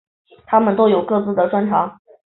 [0.47, 1.99] 他们都有各自的专长。